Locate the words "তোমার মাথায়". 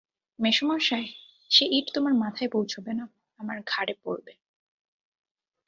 1.93-2.49